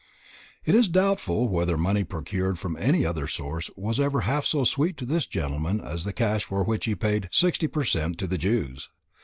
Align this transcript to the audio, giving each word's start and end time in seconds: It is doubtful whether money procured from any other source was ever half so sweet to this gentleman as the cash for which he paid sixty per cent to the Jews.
It 0.65 0.73
is 0.73 0.87
doubtful 0.89 1.47
whether 1.47 1.77
money 1.77 2.03
procured 2.03 2.57
from 2.57 2.75
any 2.77 3.05
other 3.05 3.27
source 3.27 3.69
was 3.75 3.99
ever 3.99 4.21
half 4.21 4.45
so 4.45 4.63
sweet 4.63 4.97
to 4.97 5.05
this 5.05 5.27
gentleman 5.27 5.79
as 5.79 6.05
the 6.05 6.11
cash 6.11 6.45
for 6.45 6.63
which 6.63 6.85
he 6.85 6.95
paid 6.95 7.29
sixty 7.31 7.67
per 7.67 7.83
cent 7.83 8.17
to 8.17 8.25
the 8.25 8.39
Jews. 8.39 8.89